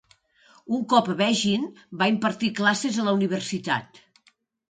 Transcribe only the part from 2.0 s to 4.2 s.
va impartir classes a la universitat.